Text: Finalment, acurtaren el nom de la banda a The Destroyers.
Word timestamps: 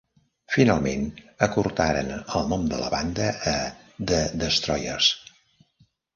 Finalment, 0.51 1.03
acurtaren 1.47 2.09
el 2.39 2.49
nom 2.55 2.65
de 2.73 2.81
la 2.85 2.89
banda 2.95 3.29
a 3.53 3.55
The 4.15 4.25
Destroyers. 4.47 5.13